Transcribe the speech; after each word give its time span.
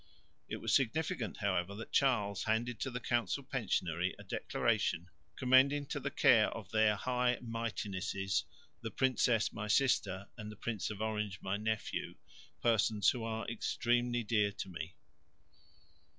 It 0.49 0.57
was 0.57 0.73
significant, 0.73 1.37
however, 1.37 1.75
that 1.75 1.91
Charles 1.91 2.45
handed 2.45 2.79
to 2.79 2.89
the 2.89 2.99
council 2.99 3.43
pensionary 3.43 4.15
a 4.17 4.23
declaration 4.23 5.09
commending 5.35 5.85
to 5.89 5.99
the 5.99 6.09
care 6.09 6.47
of 6.49 6.71
their 6.71 6.95
High 6.95 7.37
Mightinesses 7.39 8.45
"the 8.81 8.89
Princess 8.89 9.53
my 9.53 9.67
sister 9.67 10.27
and 10.37 10.51
the 10.51 10.55
Prince 10.55 10.89
of 10.89 11.01
Orange 11.01 11.39
my 11.43 11.55
nephew, 11.55 12.15
persons 12.63 13.11
who 13.11 13.23
are 13.23 13.47
extremely 13.47 14.23
dear 14.23 14.51
to 14.51 14.69
me." 14.69 14.95